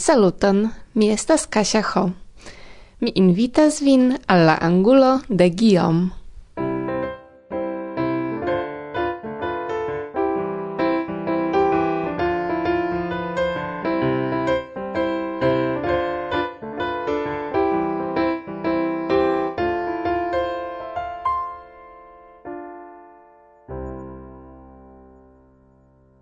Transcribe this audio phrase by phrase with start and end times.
[0.00, 2.10] Saluton, mi estas Kasia Ho.
[3.00, 6.08] Mi invitas vin alla angulo de Guillaume.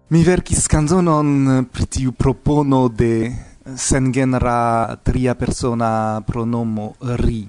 [0.09, 7.49] Mi verkis kanzonon pri tiu propono de sen genera tria persona pronomo ri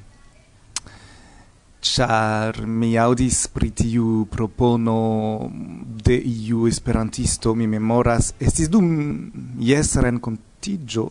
[1.80, 5.50] char mi audis pri tiu propono
[6.04, 8.90] de iu esperantisto mi memoras estis dum
[9.60, 11.06] jes renkontiĝo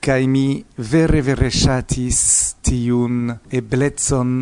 [0.00, 2.20] kai mi vere vere shatis
[2.62, 3.30] tiun
[3.60, 4.34] eblecon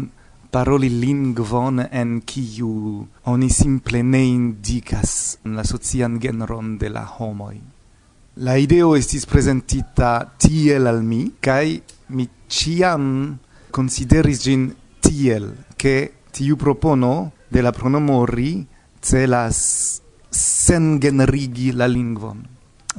[0.50, 7.75] paroli lingvon en kiu oni simple ne indicas la socian genron de la homoi.
[8.44, 11.78] La ideo estis presentita tiel al mi, kai
[12.12, 13.38] mi ciam
[13.72, 14.66] consideris gin
[15.00, 18.66] tiel, che tiu propono de la pronomo ri
[19.00, 22.44] celas sen generigi la lingvon.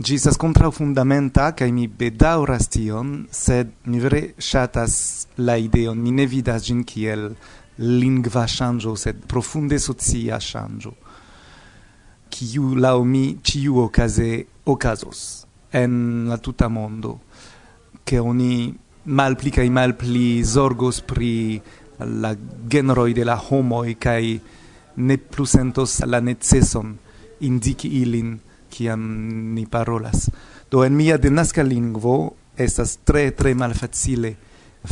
[0.02, 6.18] Gi estas kontraŭ fundamenta, kai mi bedauras tion, sed mi vere shatas la ideon, mi
[6.18, 7.30] ne vidas ĝin kiel
[7.78, 10.98] lingva ŝanĝo, sed profunde socia ŝanĝo
[12.30, 17.20] kiu laŭ mi ĉiu okaze okazos en la tuta mondo
[18.04, 21.62] che oni malpli kaj malpli zorgos pri
[22.24, 22.36] la
[22.72, 24.24] genroj de la homoj kaj
[24.98, 26.96] ne plu sentos la neceson
[27.40, 28.38] indiki ilin
[28.70, 29.02] kiam
[29.54, 30.30] ni parolas.
[30.72, 34.36] Do en mia denaska lingvo estas tre tre malfacile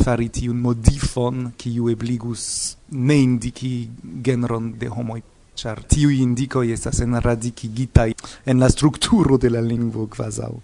[0.02, 3.88] fari tiun modifon kiu ebligus ne indiki
[4.22, 5.22] genron de homoi
[5.56, 8.12] char tiui indicoi estas enradicigitai
[8.44, 10.60] en la strukturo de la lingvo kvazau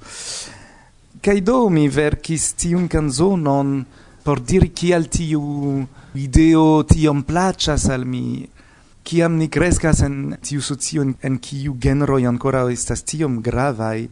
[1.23, 3.75] kai do mi verkis tiun canzonon
[4.23, 5.43] por diri kial tiu
[6.15, 8.47] ideo tiom placas al mi,
[9.03, 14.09] kiam ni crescas en tiu socio en kiu genroi ancora estas tiom gravai,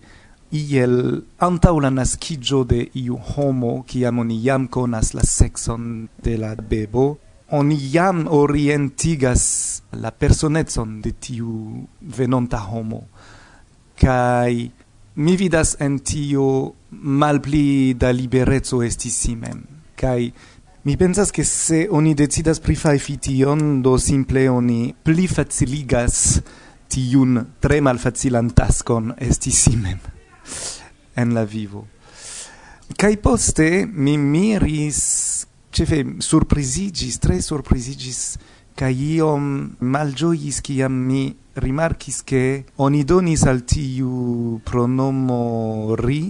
[0.50, 6.54] iel antau la nascigio de iu homo, kiam oni jam conas la sexon de la
[6.56, 7.18] bebo,
[7.50, 13.02] oni jam orientigas la personetson de tiu venonta homo.
[14.00, 14.70] Kai
[15.14, 19.28] mi vidas en tio malpli da liberezzo estis
[19.94, 20.32] kai
[20.82, 26.40] mi pensas che se oni decidas pri fai fition do simple oni pli faciligas
[26.88, 29.98] tiun tre malfacilan taskon esti simem
[31.20, 31.86] en la vivo.
[32.96, 38.38] Kai poste mi miris cefe surprizigis tre surprizigis
[38.80, 39.48] kai iom
[39.92, 41.26] malgiois kiam mi
[41.60, 42.44] rimarkis ke
[42.80, 46.22] oni donis al tiu pronomo ri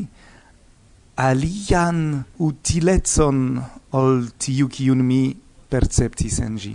[1.28, 2.00] alian
[2.48, 3.38] utilezon
[4.00, 5.22] ol tiu kiun mi
[5.70, 6.74] perceptis en ĝi.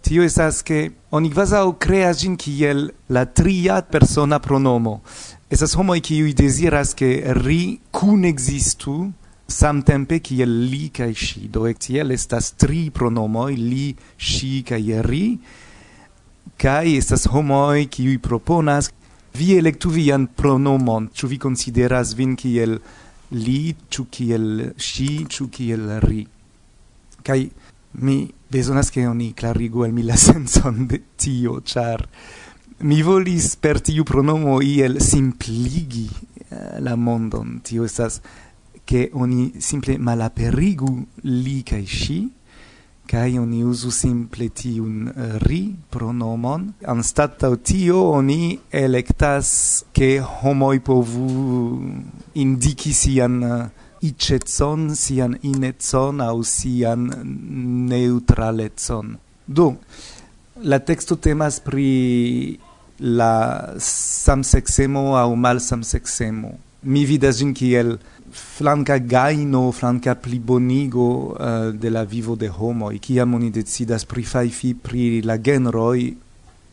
[0.00, 0.80] Tio estas ke
[1.12, 5.02] oni kvazaŭ kreas ĝin kiel la tria persona pronomo.
[5.52, 7.10] Estas homoj kiuj deziras ke
[7.42, 8.96] ri kun ekzistu
[9.50, 13.90] samtempe kiel li kaj ŝi do ektiel estas tri pronomoj li
[14.30, 15.24] ŝi kaj ri
[16.60, 18.90] kaj estas homoj kiuj proponas
[19.34, 21.08] vi elektu vian pronomon.
[21.14, 22.78] Ĉu vi konsideras vin kiel
[23.36, 24.46] li ĉu kiel
[24.76, 26.24] ŝi ĉu kiel ri?
[27.22, 27.40] Kaj
[28.04, 28.18] mi
[28.50, 32.06] bezonas ke oni klarigu al mi la senson de tio ĉar
[32.80, 37.60] mi volis per tiu pronomo iel simpligi eh, la mondon.
[37.64, 38.20] Tio estas
[38.90, 42.18] che oni simple malaperigu li kai shi
[43.06, 45.60] kai oni uzu simple tiun uh, ri
[45.94, 46.64] pronomon.
[46.82, 51.28] Anstataŭ tio oni electas che homo povu
[52.32, 53.68] indiki sian eh, uh,
[54.10, 57.04] icetson, sian inetson au sian
[57.90, 59.14] neutraletson
[59.46, 59.68] Do,
[60.62, 62.58] la texto temas pri
[62.98, 66.50] la samsexemo au mal samsexemo
[66.82, 67.98] Mi vidas gin kiel
[68.30, 74.74] flanca gaino, flanca plibonigo uh, de la vivo de homo, ciam oni decidas pri faifi
[74.74, 76.10] pri la genroi,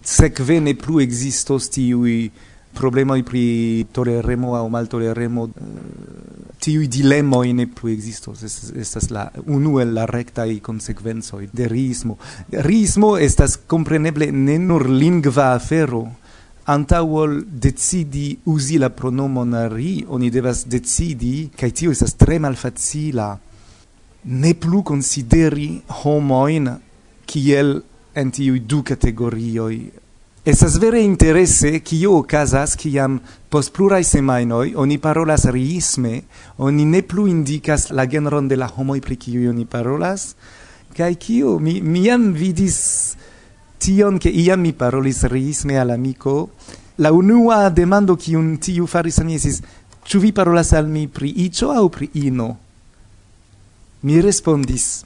[0.01, 2.29] sekve ne plu existos tiui
[2.77, 9.09] problemoi pri toleremo au mal toleremo, uh, eh, tiui dilemoi ne plu existos, estas, estas
[9.09, 12.17] la unu el la rectai consequenzoi de riismo.
[12.51, 16.05] Riismo estas compreneble ne nur lingva afero,
[16.67, 23.29] antawol decidi uzi la pronomon ri, oni devas decidi, kai tio estas tre malfacila,
[24.27, 25.69] ne plu consideri
[26.03, 26.67] homoin
[27.27, 27.77] kiel
[28.17, 29.79] en tiu du categorioi.
[30.47, 33.17] Esas vere interesse kio okazas kiam
[33.51, 36.21] post plurai semainoi oni parolas riisme,
[36.57, 40.35] oni ne plu indicas la genron de la homoi pri kiuj oni parolas,
[40.95, 42.79] kai kio mi, mi jam vidis
[43.77, 46.51] tion che iam mi parolis riisme al amico,
[46.95, 49.61] la unua demando kiun tiu faris al mi esis,
[50.07, 52.47] ĉu vi parolas al mi pri iĉo aŭ pri ino?
[54.01, 55.03] Mi respondis,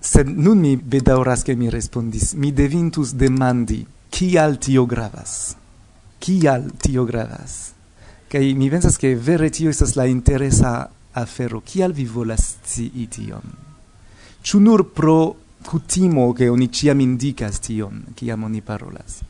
[0.00, 3.80] sed nun mi bedaŭras ke mi respondis, mi devintus demandi,
[4.10, 5.56] kial tio gravas?
[6.22, 7.72] Kial tio gravas?
[8.30, 13.44] Kaj mi pensas ke vere tio estas la interesa afero, kial vi volas scii tion?
[14.46, 15.18] Ĉu nur pro
[15.66, 19.20] kutimo che oni ciam indicas tion, ciam oni parolas.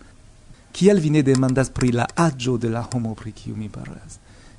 [0.71, 4.19] Kial vi ne demandas pri la agio de la homo pri kiu mi parolas?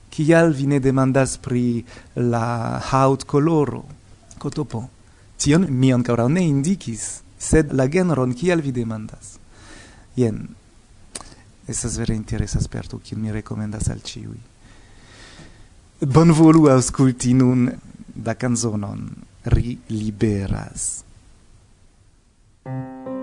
[0.10, 3.86] Kial vi ne demandas pri la haut coloro?
[4.38, 4.90] Cotopo.
[5.38, 9.38] Tion mi ancora ne indicis, sed la genron kial vi demandas?
[10.16, 10.48] Jen,
[11.68, 14.40] esas vere interesa sperto, kiun mi recomendas al ciui.
[16.02, 17.70] Bonvolu ausculti nun
[18.14, 19.06] da canzonon
[19.48, 21.07] Ri liberas.
[22.68, 23.17] Thank you.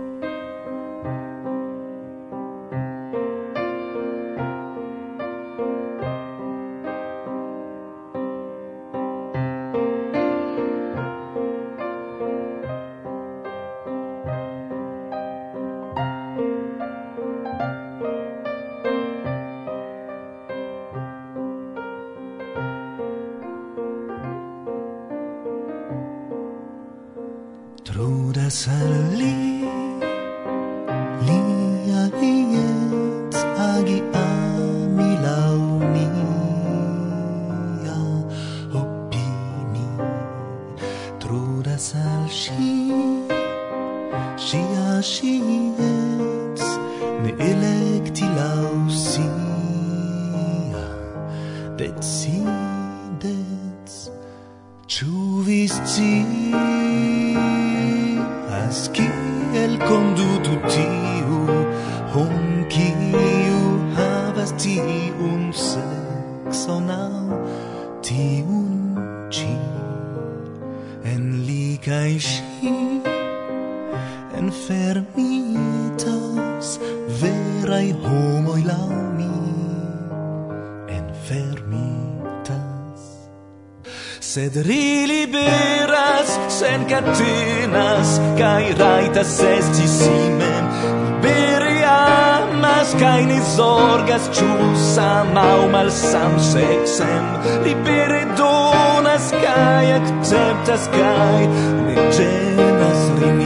[93.00, 94.50] kaj ni zorgas ĉu
[94.94, 97.24] sama aŭ malsamseksen
[97.66, 101.40] libere donas kaj akceptas kaj
[101.86, 103.40] ne ĝenas lin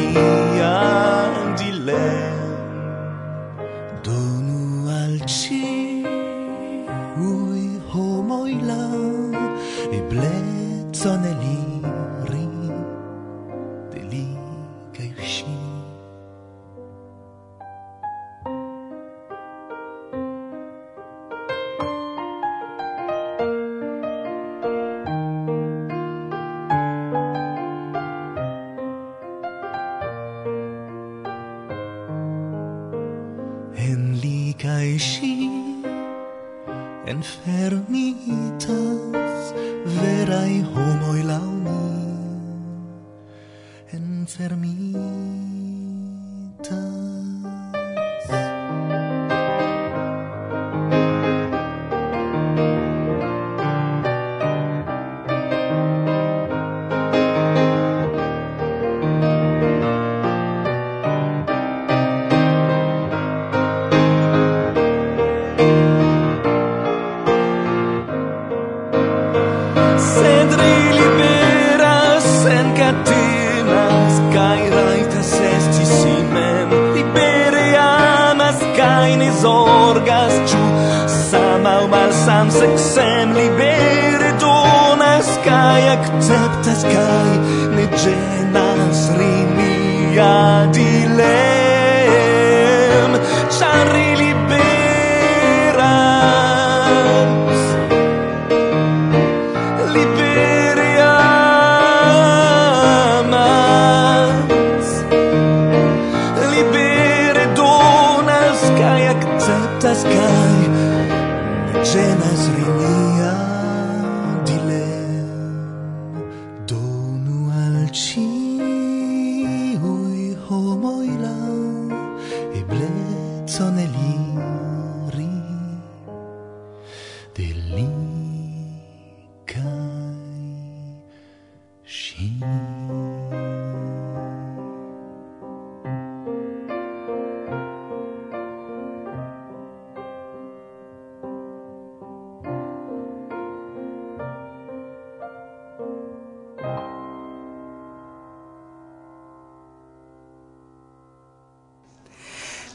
[109.98, 113.07] ĝenas kaj ĝenas reni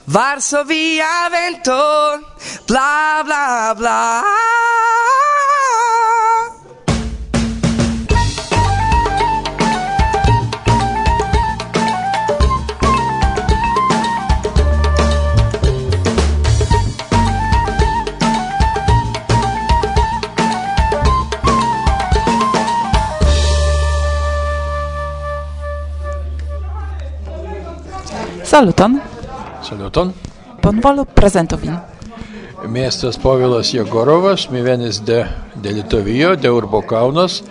[0.05, 1.73] Varsovia vento,
[2.67, 4.23] bla bla bla.
[28.43, 29.12] Saluton.
[29.63, 30.13] Saluton.
[30.63, 31.77] Bonvolu prezento vin.
[32.67, 37.43] Mi estas Povilas Jegorovas, mi venis de, de Litovio, de urbo Kaunas.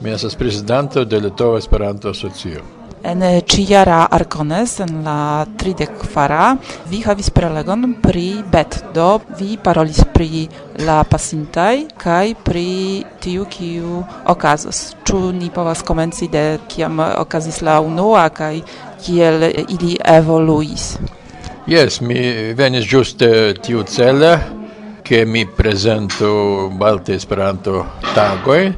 [0.00, 2.62] Mi estas prezidanto de Litova Esperanto Asocio.
[3.02, 6.56] En eh, ĉijara Arkones en la 34
[6.90, 10.48] vi havis prelegon pri bet, do vi parolis pri
[10.86, 14.96] la pasintaj kaj pri tiu kiu okazos.
[15.04, 18.60] Ĉu ni povas komenci de kiam okazis la unua kaj
[19.04, 20.96] kiel ili evoluis?
[21.68, 24.40] Yes, mi venis giuste tiu cele,
[25.02, 27.84] che mi presento Balte Esperanto
[28.14, 28.72] tagoi.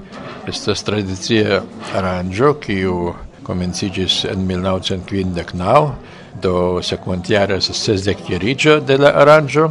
[0.44, 3.14] Estas tradizia aranjo, kiu
[3.46, 5.92] comencigis en 1959,
[6.42, 9.70] do sekvantjare estas sesdekjariĝo de la aranjo,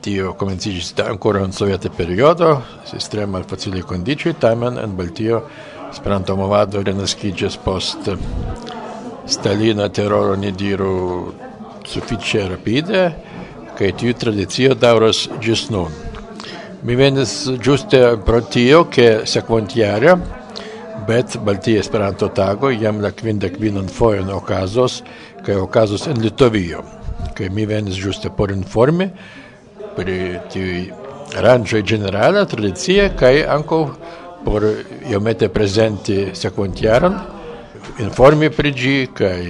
[0.00, 2.62] Tio comencigis da ancora en soviete periodo,
[3.10, 5.42] tre facile condici, tamen en Baltio
[5.90, 8.14] Esperanto-movado renascigis post
[9.26, 11.47] Stalina teroro, ni diru
[11.88, 13.10] sufficie rapide
[13.78, 15.92] kaj tiu tradicio dauras gis nun.
[16.82, 20.14] Mi venis giuste pro tio, ke sekvontjare,
[21.08, 25.02] bet Baltia Esperanto-tago jam la kvindek kvinan foion okazos
[25.46, 26.82] kaj okazos en Litovio.
[27.38, 29.08] Kaj mi venis giuste por informi
[29.96, 30.18] pri
[30.52, 30.84] tiu
[31.38, 33.82] aranĝoj generale, tradicie kaj ankaŭ
[34.44, 34.64] por
[35.10, 37.18] iomete prezenti sekvontjaron
[37.98, 39.40] informi pri ĝi kaj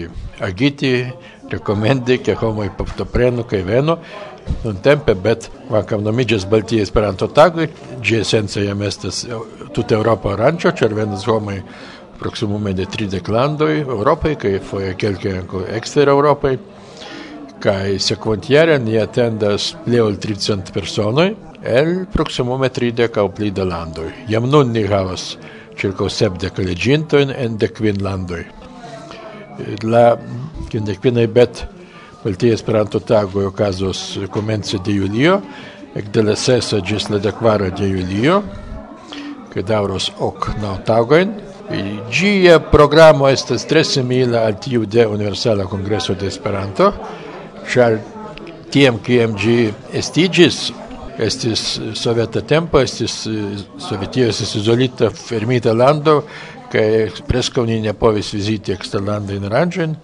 [0.41, 0.93] agiti
[1.51, 3.97] rekomendi, ke homoj partoprenu kaj venu
[4.65, 7.67] nuntempe, bet kvankam nomiĝas Baltija esperanto tago
[8.03, 9.37] ĝi esence jam estas eh,
[9.75, 10.95] tute eŭropa aranĝo, ĉar
[11.27, 11.61] homoj
[12.19, 16.57] proksimume de tridek landoj eŭropaj kaj foje kelkaj ankaŭ ekstereŭropaj.
[17.59, 24.13] Kaj sekvontjare ni atendas pli ol tricent personoj el proksimume tridek aŭ pli da landoj.
[24.31, 25.33] Jam nun ni havas
[25.79, 28.58] ĉirkaŭ sepdek leĝintojn en de quin landoi
[29.83, 30.17] la
[30.71, 31.65] kvindekvinaj bet
[32.25, 35.41] Baltija Esperanto tago okazos komence de julio,
[35.95, 38.43] ekde la sesa gis la dekvara de julio,
[39.53, 41.33] che dauros ok na tagojn.
[42.11, 46.93] gia programo estas tre simila al tiu de Universala Kongreso de Esperanto,
[47.69, 47.99] char
[48.71, 49.73] tiem kiam ĝi
[51.19, 56.23] estis soveta tempo, estis eh, Sovetijos izolita fermita lando,
[56.73, 59.95] kai preskaŭ ni ne povis viziti eksterlandajn aranĝojn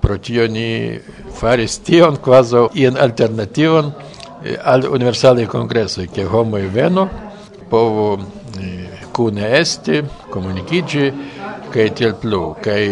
[0.00, 0.98] pro tio ni
[1.38, 3.92] faris tion kvazaŭ ian alternativon
[4.44, 7.08] eh, al universalaj kongresoj ke homoj venu
[7.70, 8.10] povu
[9.16, 11.12] kune eh, esti komunikiĝi
[11.72, 12.42] kaj tiel plu.
[12.64, 12.82] Kaj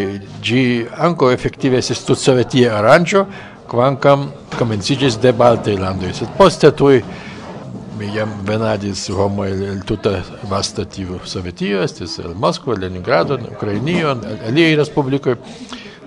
[0.45, 0.63] ĝi
[1.07, 3.25] ankaŭ efektive estis tutsovetia aranĝo
[3.71, 4.27] kvankam
[4.59, 7.01] komenciĝis de baltaj landoj sed poste tuj
[7.99, 10.11] Mi jam venadis homo el tuta
[10.51, 14.17] vasta tiu Sovetio, estis el Moskvo, Leningrado, Ukrainio,
[14.49, 15.37] aliaj respublikoj.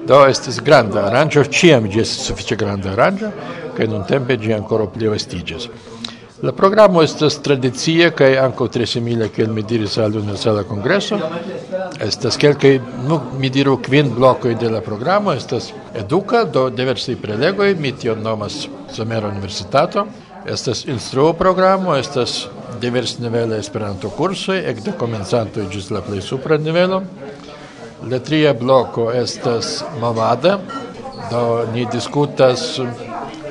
[0.08, 3.32] Do estis granda aranĝo, ĉiam ĝi estis sufiĉe granda aranĝo,
[3.78, 5.70] kaj nuntempe ĝi ankoraŭ plivastiĝas.
[6.44, 11.18] La programo estas tradicia kaj ankaŭ tre simila kiel mi diris al Universala Kongreso.
[12.04, 12.76] Estas kelkaj,
[13.08, 18.22] nu, mi diru kvin blokoj de la programo, estas eduka, do diversaj prelegoj, mi tion
[18.22, 20.06] nomas Somera Universitato.
[20.48, 22.48] Estas instruo programo, estas
[22.82, 27.02] divers nivele Esperanto kursoj, ekde komencanto ĝis la plej supra nivelo.
[28.08, 30.54] La tria bloko estas movada,
[31.32, 32.80] do ni diskutas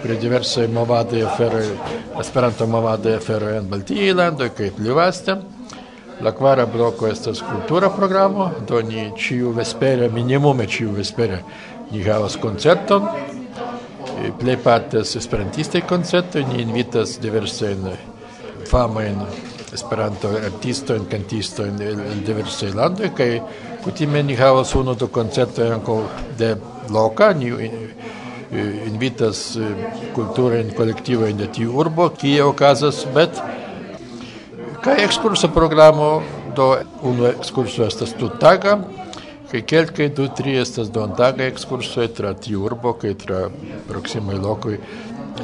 [0.02, 1.68] pri diversaj movadaj aferoj,
[2.20, 5.36] Esperanto movadaj aferoj en Baltiaj landoj kaj pli vaste.
[6.24, 11.42] La kvara bloko estas kultura programo, do ni ĉiu vespere, minimume ĉiu vespere
[11.92, 13.35] ni havas koncerton
[14.40, 17.90] plejparte esperantistaj koncertoj ni invitas diversajn
[18.70, 19.20] famajn
[19.76, 23.40] Esperanto artistojn, kantistojn el, el diversaj landoj kaj
[23.84, 25.96] kutime ni havas unu du koncertojn ankaŭ
[26.38, 26.52] de
[26.94, 27.32] loka.
[27.36, 27.74] Ni eh,
[28.52, 29.74] eh, invitas eh,
[30.14, 33.42] kulturajn kolektivojn de tiu urbo kie okazas bet
[34.86, 36.10] kaj ekskursa programo
[36.56, 36.70] do
[37.02, 38.78] unu ekskurso estas tuttaga.
[39.62, 43.38] Quelques du tri estas dontaga ekskursoj tra tiu urbo kaj tra
[43.88, 44.78] proksimaj lokoj.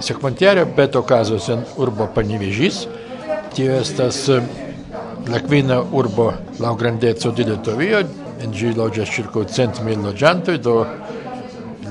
[0.01, 2.87] Sekventiare bet okazos en urbo Panevežys.
[3.55, 4.27] Tio estas
[5.29, 8.03] la kvina urbo laŭ grandeco de Litovio.
[8.43, 10.81] En ĝi loĝas ĉirkaŭ cent mil loĝantoj, do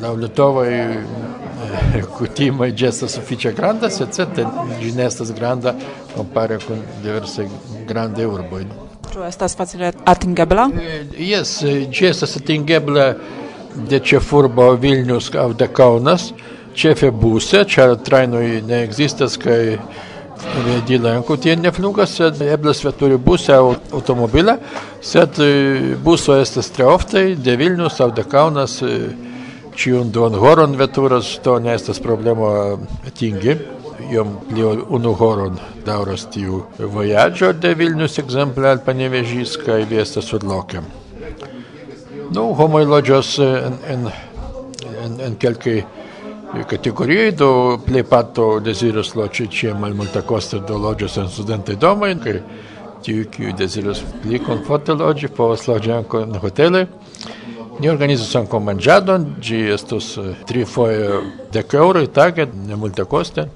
[0.02, 4.50] laŭ litovaj e, kutimai džesas sufičia granda, sece, ten
[4.82, 5.76] žiniestas granda,
[6.16, 7.48] komparė kun diversai
[7.88, 9.24] grandai urboj urboi.
[9.24, 10.70] Ĉu estas facile atingebla?
[11.18, 13.16] Jes, ĝi estas atingebla
[13.90, 16.32] de ĉefurbo Vilnius aŭ de Kaunas,
[16.76, 19.78] ĉefe buse, ĉar trajnoj ne ekzistas kaj
[20.88, 24.58] Dilenko tie ne flugas, sed eblas veturi buse aŭ automobile,
[25.02, 25.38] sed
[26.04, 28.82] buso estas tre ofte de Vilnius aŭ de Kaunas
[29.76, 32.50] ĉiun duon horon veturas, to ne estas problemo
[33.08, 33.56] atingi
[34.12, 40.30] iom pli unu horon dauras tiu vojaĝo de Vilnius ekzemple al Panevėžys kaj vi estas
[40.32, 40.82] surloke.
[42.32, 44.08] Nu, homoj loĝas en, en,
[45.06, 45.82] en, en kelkaj
[46.70, 47.50] kategorioj, do
[47.86, 52.38] plejparto deziras loĝi ĉie malmultekoste do loĝas en studentaj domoj, kaj
[53.04, 56.86] tiu, kiu deziras pli komforte loĝi, povas loĝi ankaŭ en hoteloj.
[57.82, 60.14] Ni organizas ankaŭ manĝadon, ĝi estos
[60.48, 61.22] tri foje
[61.54, 63.48] dek eŭroj tage, ne multekoste.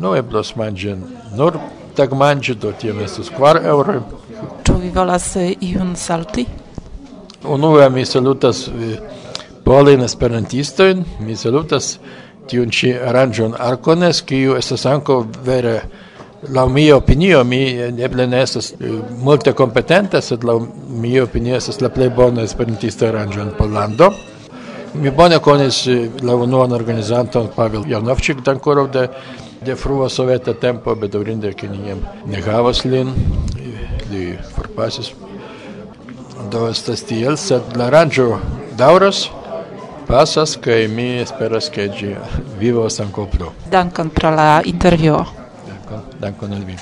[0.00, 0.96] no eblos manĝi
[1.36, 1.58] nur
[1.96, 4.00] tagmanĝi do tiam estus kvar eŭroj
[4.64, 6.46] Ĉu vi volas eh, iun salti?
[7.44, 8.96] Unue mi salutas eh,
[9.64, 11.98] polajn esperantistojn, mi salutas
[12.48, 15.74] tiun ĉi aranĝon Arkones, kiu estas ankaŭ vere
[16.56, 17.62] laŭ mia opinio, mi
[18.08, 23.08] eble ne estas eh, multe kompetenta, sed laŭ mia opinio estas la plej bona esperantista
[23.08, 24.10] aranĝo en Pollando.
[24.94, 25.84] Mi bone konis
[26.22, 29.08] la unuan organizanton Pavel Janovčik Dankorov de
[29.64, 33.12] de frua soveta tempo, bedaurinde kinijam negavas lin,
[34.10, 35.12] li forpasis.
[36.52, 38.26] Do estas tiel, sed la aranĝo
[38.78, 39.24] daŭras
[40.06, 42.12] pasas kaj mi esperas ke ĝi
[42.60, 43.52] vivos ankaŭ plu.
[43.72, 45.24] Dankon pro la intervjuo.
[45.68, 46.76] Dankon, dankon al vi.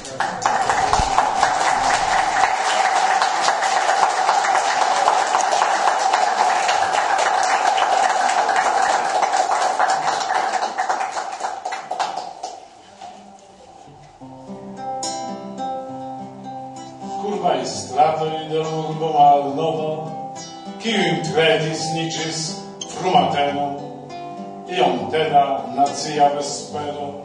[26.73, 27.21] spero,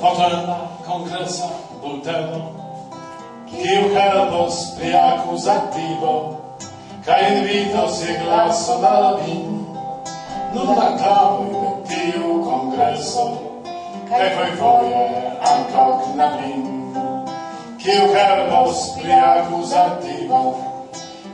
[0.00, 1.50] potenda congressa,
[1.82, 2.62] bulteno,
[3.54, 5.46] Ciu helpos pri acus
[7.06, 9.62] ca invitos si glaso da vin,
[10.54, 13.24] nun acclamoi de tiu congresso,
[14.08, 15.02] cae voi foie
[15.38, 16.62] ancao knabin.
[17.78, 20.58] Ciu helpos pri acus attivo,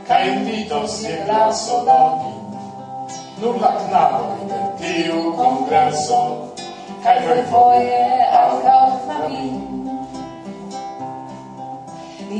[0.07, 2.45] ca invitos je glaso da vin,
[3.41, 6.50] la acclamoi de tiu congresso,
[7.03, 8.01] kaj refoje
[8.39, 9.97] ankaŭ knabino.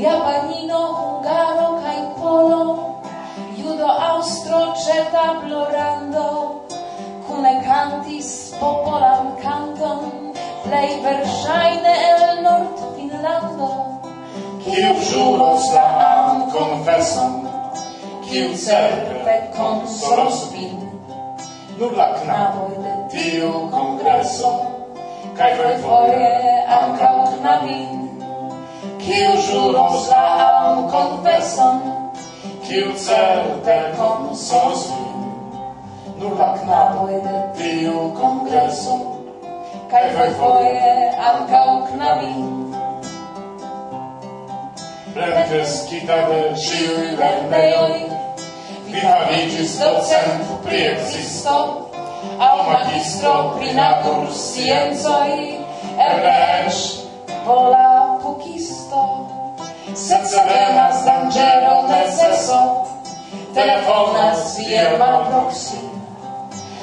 [0.02, 2.60] Japanino, hungaro kaj polo,
[3.58, 6.26] judo, Austro, ĉeta plorando,
[7.26, 10.32] kune cantis popolan canton
[10.64, 13.70] plej verŝajne el Nord-Finlando,
[14.64, 15.88] kiu ĵuros la
[16.54, 17.40] konfeson,
[18.28, 20.78] kiu certe konsolos vin,
[21.78, 22.71] nur la knaboj
[23.12, 24.52] tiu congresso,
[25.38, 26.32] cae foie
[26.78, 28.10] ancau knamin,
[29.04, 31.80] kiu ĵuros la am konfeson,
[32.66, 35.24] kiu certe konsolos min.
[36.18, 39.12] Nur la knaboj de tiu congresso, kongreso,
[39.92, 42.44] kaj fojfoje ankaŭ knabin.
[45.12, 47.98] Plenkreskita de ĉiuj lernejoj,
[48.86, 51.58] vi havigis docent pri existo,
[52.42, 55.62] au magistro pri natur sciencoi,
[55.94, 56.74] ec
[57.46, 59.02] vola pucisto,
[59.94, 62.60] senza venas dangero neceso, sesso,
[63.54, 65.86] telefonas vierma proxim,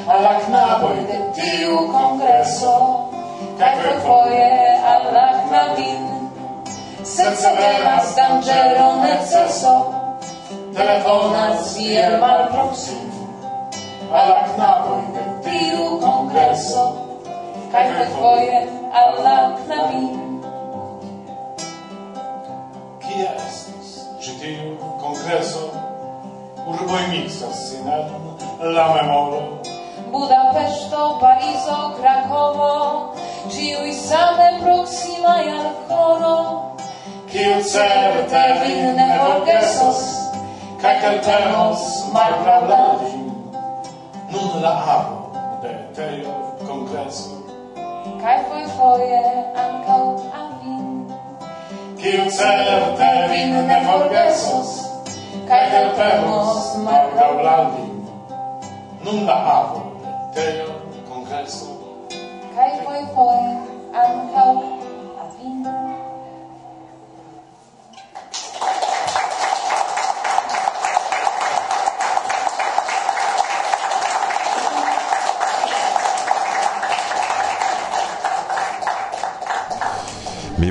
[0.08, 2.74] alla knaboi de tiu congresso,
[3.60, 6.32] cae foie alla knabin,
[7.04, 9.76] senza venas dangero nel sesso,
[10.72, 13.12] telefonas vierma proxim,
[14.12, 15.09] alla knaboi
[15.50, 16.84] tiu kongreso
[17.72, 18.60] kaj fojfoje
[19.02, 20.26] al la knabino.
[23.04, 23.92] Kia estis
[24.24, 25.68] ĉi tiu kongreso?
[26.70, 27.88] Urboj miksas sin
[28.76, 29.42] la memoro.
[30.14, 32.74] Budapeŝto, Parizo, Krakovo,
[33.54, 36.38] ĉiuj same proksimaj al coro.
[37.30, 40.02] Kiu certe vin ne forgesos,
[40.82, 43.26] kaj keltenos malpravdaĵin.
[44.34, 45.19] Nun la avo
[46.00, 46.34] retejo
[46.68, 47.30] kongresu.
[48.22, 49.20] Kaj fojfoje
[49.64, 50.04] ankaŭ
[50.42, 50.86] amin.
[52.00, 54.72] Kiu certe vin ne forgesos,
[55.50, 57.88] kaj helpemos morgaŭ landi.
[59.04, 61.68] Nun la avo retejo kongresu.
[62.56, 63.52] Kaj fojfoje
[64.06, 64.29] ankaŭ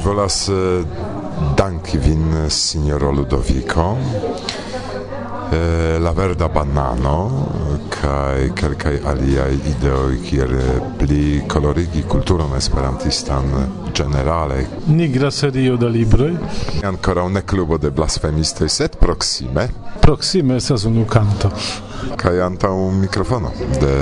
[0.08, 0.84] Mi volas eh,
[1.56, 3.96] danki vin, signoro Ludovico,
[5.98, 7.30] la verda banano,
[7.92, 10.54] kai kelkaj aliaj ideoj kiel
[10.96, 13.52] pli kolorigi kulturon esperantistan
[13.92, 14.64] generale.
[14.86, 16.32] Nigra serio da libroj.
[16.88, 19.68] Ancora ne klubo de blasfemistoj, sed proxime,
[20.00, 21.50] Proxime estas unu kanto.
[22.16, 23.94] kaj antaŭ mikrofono de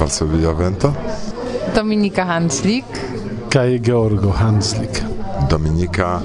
[0.00, 0.92] Varsovia Vento,
[1.76, 2.84] Dominika Hanslik.
[3.50, 5.09] Kaj Georgo Hanslik.
[5.48, 6.20] Dominika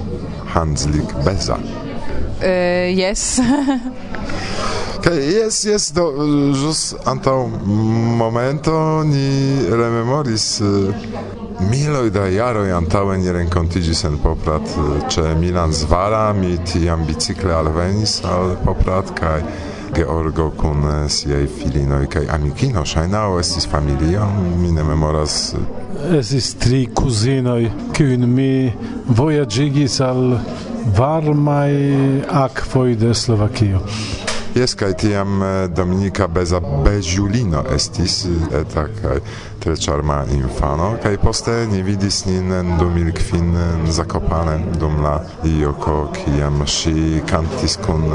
[0.54, 1.56] Hanslik-Beza.
[1.56, 3.39] Uh, yes.
[5.06, 6.06] Kaj jes, jes, do,
[6.58, 7.36] ĵus antaŭ
[8.17, 9.28] momento ni
[9.69, 10.47] rememoris
[11.69, 14.65] miloj da jaroj antaŭe ni renkontiĝis en Poprad
[15.13, 19.38] ĉe Milan Zvara, mi tiam bicikle alvenis al Poprad kaj
[19.95, 24.27] Georgo kun eh, siaj filinoj kaj amikino ŝajnaŭ estis familio,
[24.60, 25.53] mi ne memoras.
[25.55, 28.73] Eh, estis tri kuzinoj, kiujn mi
[29.08, 30.38] vojaĝigis al
[30.97, 31.71] varmaj
[32.43, 33.81] akvoj de Slovakio.
[34.55, 38.25] Jes, kaj tiam eh, Dominika Beza Beziulino estis
[38.62, 39.19] eta kaj
[39.63, 45.15] tre ĉarma infano kaj poste ni vidis nin en 2005 en Zakopane dum la
[45.60, 48.05] joko kiam ŝi kantis kun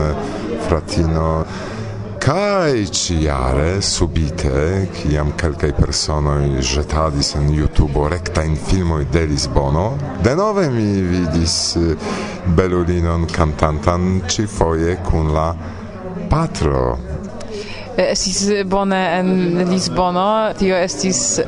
[0.69, 1.45] fratino
[2.21, 9.87] Kai ciare subite, kiam kelkaj personoj ĵetadis en YouTube rektajn filmoj de Lisbono,
[10.21, 12.11] denove mi vidis eh,
[12.59, 15.47] belulinon kantantan ĉifoje kun la
[16.29, 16.99] patro.
[17.97, 21.41] Eh, estis eh, bone en Lisbono, tio estis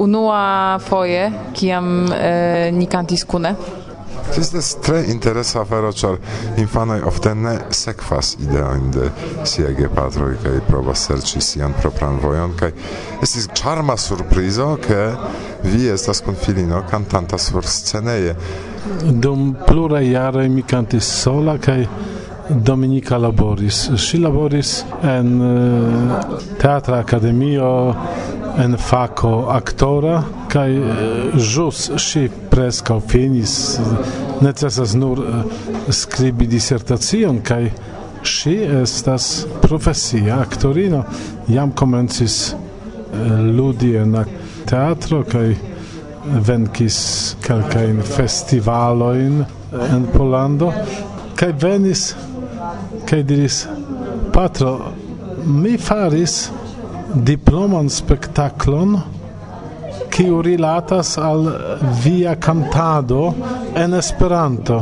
[0.00, 2.08] unua foje, kiam
[2.72, 3.52] ni kantis kune
[4.40, 6.16] estas tre interesa afero, ĉar
[6.58, 9.10] infanoj ofte ne sekvas ideojn de
[9.44, 12.70] siaj gepatroj kaj provas serĉi sian propran vojon kaj
[13.22, 15.00] estis ĉarma surprizo ke
[15.64, 18.36] vi estas kun filino kantanta sur sceneje.
[19.04, 21.84] Dum pluraj jaroj mi kantis sola kaj
[22.48, 23.90] Dominika laboris.
[24.00, 24.70] Ŝi laboris
[25.04, 25.34] en
[26.60, 27.94] teatra akademio
[28.58, 30.70] en fako aktora, kai
[31.36, 33.78] jus si presca finis
[34.40, 35.42] necesas nur eh,
[35.92, 37.70] skribi disertacion kaj
[38.22, 41.04] ŝi estas profesia aktorino.
[41.48, 44.16] Jam komencis eh, ludi en
[44.68, 45.54] teatro kaj
[46.48, 46.98] venkis
[47.42, 50.72] kelkajn festivalojn eh, en Pollando.
[51.38, 52.14] Kaj venis
[53.06, 53.66] kaj diris
[54.34, 54.92] patro
[55.46, 56.48] mi faris
[57.14, 58.98] diploman spektaklon
[60.18, 61.52] kiu rilatas al
[62.04, 63.34] via cantado
[63.74, 64.78] en Esperanto.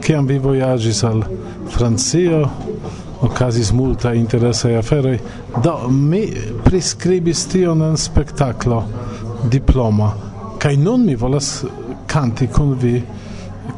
[0.00, 1.24] Kiam vi vojaĝis al
[1.70, 2.44] Francio,
[3.26, 5.16] okazis multa interesaj aferoj.
[5.64, 6.20] Do mi
[6.62, 8.78] priskribis tion en spektaklo
[9.50, 10.12] diploma.
[10.62, 11.64] Kaj nun mi volas
[12.06, 12.94] kanti kun vi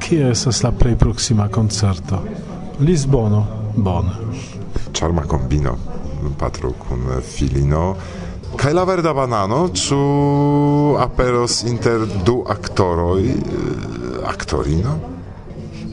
[0.05, 2.21] kie estas la plej proksima koncerto.
[2.81, 4.21] Lisbono, bone.
[4.93, 5.79] Ĉarma kombino
[6.39, 7.95] patro kun filino
[8.57, 9.99] Kaj la verda banano, ĉu
[11.01, 13.37] aperos inter du aktoroj, eh,
[14.27, 14.95] aktorino?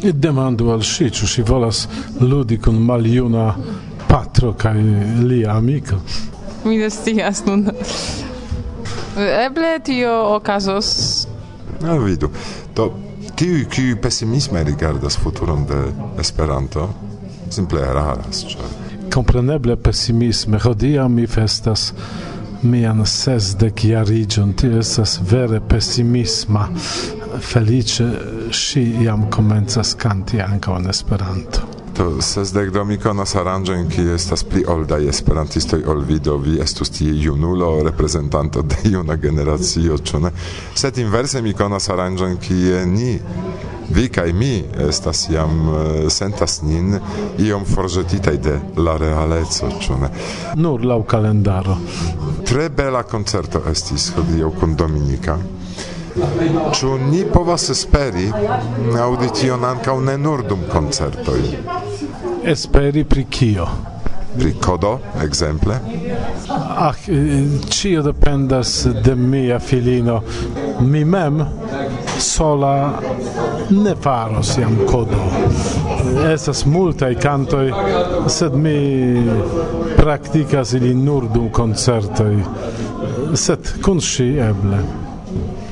[0.02, 1.88] Demandu al ŝi, ĉu ŝi volas
[2.20, 3.56] ludi kun maljuna
[4.08, 4.78] patro kaj
[5.28, 6.00] lia amiko.
[6.66, 7.68] Mi ne scias nun.
[9.18, 11.28] Eble tio okazos.
[11.82, 12.30] No, vidu.
[12.76, 12.92] Do
[13.36, 15.84] tiu kiu pesimisme rigardas futuron de
[16.20, 16.90] Esperanto
[17.50, 21.92] simple eraras, ĉar kompreneble pesimisme hodiaŭ mi festas
[22.64, 26.70] mian sesdec iarigion, tio estas vere pessimisma.
[27.40, 28.06] Felice,
[28.52, 31.62] si iam comenzas canti anca en Esperanto.
[31.98, 36.56] To sesdec do mi konas aranĝojn, kie estas pli oldaj esperantistoj ol vi, do vi
[36.64, 40.32] estus tie junulo, reprezentanto de juna generacio, ĉu ne?
[40.76, 43.18] Sed inverse mi konas aranĝojn, kie ni
[43.94, 47.00] vi kaj mi estas jam eh, sentas nin
[47.40, 50.10] iom forĵetitaj de la realeco, ĉu ne?
[50.56, 51.78] Nur laŭ kalendaro.
[52.48, 55.38] Tre bela koncerto estis hodiaŭ kun Dominika.
[56.76, 58.28] Ĉu ni povas esperi
[59.06, 61.40] aŭdi tion ankaŭ ne nur dum koncertoj?
[62.44, 63.70] Esperi pri kio?
[64.38, 65.76] pri kodo ekzemple
[66.78, 70.22] ah eh, ĉio dependas de mia filino
[70.80, 71.46] mi mem
[72.20, 73.02] sola
[73.72, 75.18] ne faros jam kodo.
[76.34, 77.72] Estas multaj kantoj,
[78.28, 78.76] sed mi
[79.98, 82.38] praktikas ili nur dum koncertoj,
[83.36, 84.84] sed kun ŝi eble.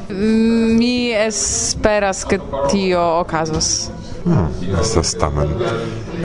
[0.09, 2.39] Mm, mi esperas, ke
[2.71, 3.89] tio okazos.
[4.23, 4.47] Hmm, ah,
[4.81, 5.53] estas tamen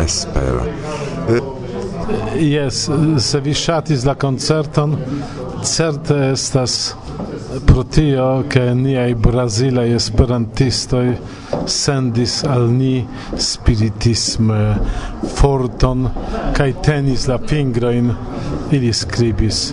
[0.04, 0.64] espero.
[1.28, 1.40] Eh,
[2.40, 4.96] Jes, se vi ŝatis la koncerton,
[5.62, 6.94] certe estas
[7.66, 11.14] pro tio ke niaj brazilaj esperantistoj
[11.66, 13.06] sendis al ni
[13.38, 14.50] spiritism
[15.36, 16.08] forton
[16.56, 18.12] kai tenis la pingrojn
[18.70, 19.64] ili scribis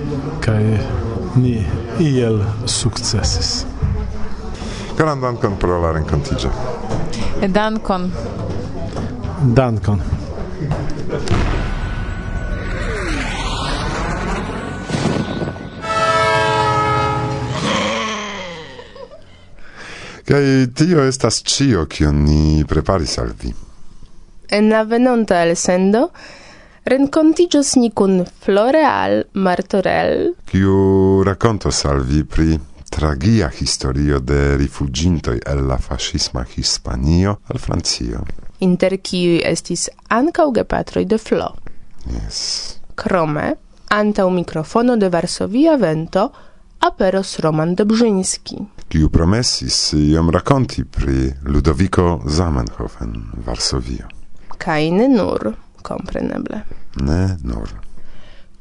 [0.46, 0.64] kai
[1.36, 1.58] ni
[2.00, 3.72] iel sukcesis
[5.02, 6.50] Grandan dankon pro la renkontiĝo.
[7.48, 8.12] Dankon.
[9.42, 10.21] Dankon.
[20.32, 23.50] Kai tio estas cio kion ni preparis al vi.
[24.48, 26.06] En la venonta el sendo
[26.88, 32.56] rencontigios ni kun Floreal Martorell, kiu rakontos al vi pri
[32.90, 38.24] tragia historio de rifugintoj el la fascisma Hispanio al Francio.
[38.60, 41.50] Inter kiuj estis ankaŭ gepatroj de Flo.
[42.08, 42.78] Yes.
[42.96, 43.50] Krome,
[43.90, 46.30] antaŭ mikrofono de Varsovia Vento,
[46.80, 48.62] aperos Roman Dobrzyński
[48.92, 53.14] kiu promesis iom rakonti pri Ludovico Zamenhof en
[53.46, 54.10] Varsovio.
[54.62, 56.64] Kaj ne nur, kompreneble.
[57.02, 57.72] Ne nur.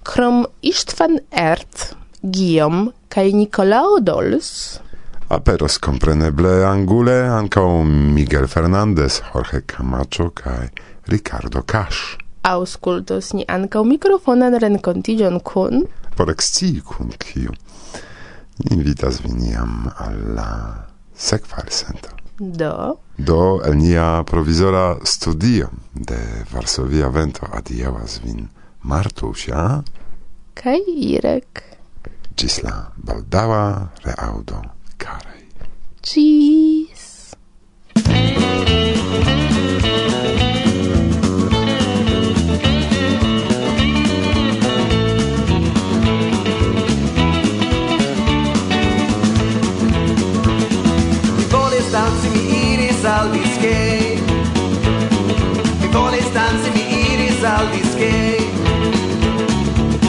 [0.06, 1.90] Krom Istvan Ert,
[2.22, 4.78] Guillaume kaj Nikolao Dols
[5.30, 10.68] aperos compreneble angule ankaŭ Miguel Fernandez, Jorge Camacho kaj
[11.06, 12.18] Ricardo Cash.
[12.42, 15.84] Auscultos ni ankaŭ microfonan rencontigion kun
[16.16, 17.54] por ekscii kun kiu
[18.70, 20.50] invitas vin alla al la
[21.14, 21.64] sekva.
[22.38, 22.98] Do?
[23.16, 26.18] Do el nia provizora studio de
[26.52, 28.48] Varsovia Vento adiaŭas vin
[28.82, 29.82] Martusia
[30.60, 31.62] kaj Irek.
[32.36, 33.64] Ĝis la baldaŭa
[34.06, 34.62] reaŭdo,
[35.00, 35.40] karaj.
[36.04, 37.06] Ĝis!
[57.80, 58.38] estis gay.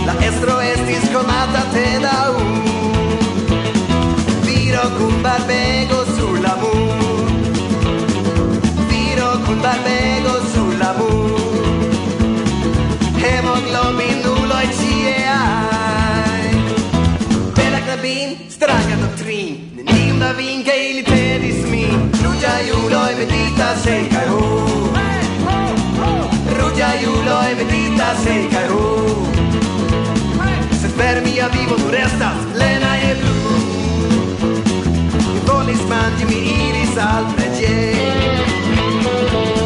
[0.05, 1.11] La estro estis
[2.01, 2.61] da un
[4.45, 7.27] Viro cum barbego sur la mur
[8.89, 11.31] Viro cum barbego sur la mur
[14.77, 16.55] cie ai
[17.55, 19.71] bella knabin, stranga doktrin.
[19.75, 25.00] Nenium da vin, ke ili tedis min Ruĝaj uloj meditas en kaj
[27.01, 29.27] aiulo e vendita sei caro
[30.79, 33.35] Se fermi a vivo tu restas lena e blu
[35.33, 37.93] Mi volis mangi mi iris al pregie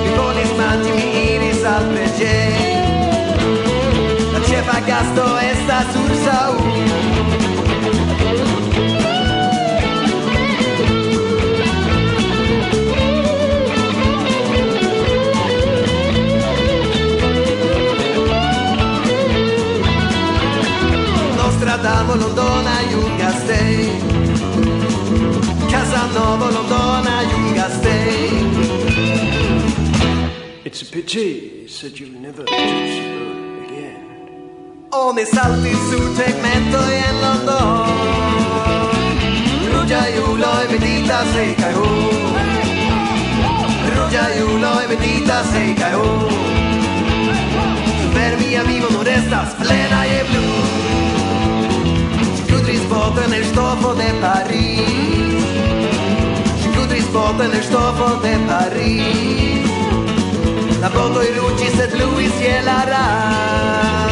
[0.04, 2.38] Mi volis mangi mi iris al pregie
[4.34, 6.75] La cefa gasto estas ursa u.
[30.96, 34.04] pity said you'll never touch the road again.
[34.94, 37.68] Oni salti su tegmentoj en London,
[39.74, 41.90] ruĝaj uloj veditas se kaj ho.
[43.96, 46.08] Ruĝaj uloj veditas se kaj ho.
[48.16, 50.48] Per mia vivo non restas plena e blu.
[52.50, 55.44] Kudris boten el stofo de Paris.
[56.76, 59.65] Kudris boten el stofo de Paris.
[60.86, 64.12] La i luci sed luis je la ram.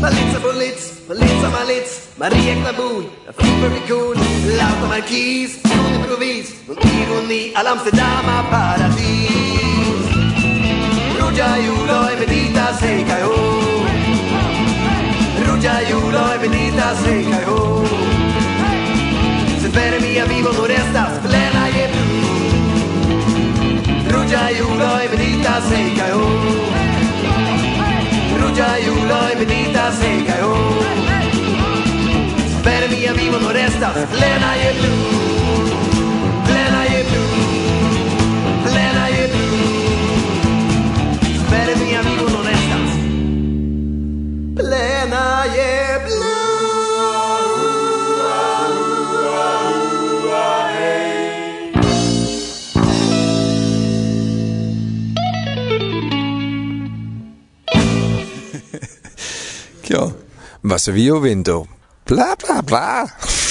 [0.00, 1.86] Malica bolic, malica malic,
[2.18, 4.16] Maria Clabun, la Frippericun,
[4.58, 10.10] l'auto marquis, un improvis, un ironi all'Amsterdama paradis.
[11.20, 13.38] Ruĝa julo e medita se kaj ho.
[15.46, 17.60] Ruĝa julo e medita se kaj ho.
[19.60, 21.25] Se vere mia vivo non restas
[24.36, 26.24] Ruja júlaj, benita székely, ó!
[28.40, 30.54] Ruja júlaj, benita székely, ó!
[32.62, 34.96] Per mia vivo no restas, plena je blu,
[36.46, 37.24] plena je blu,
[38.64, 39.48] plena je blu.
[41.50, 42.90] Per mia vivo no restas,
[44.54, 45.75] plena je
[60.68, 61.68] Wasservio Vento.
[62.04, 63.45] Bla bla bla.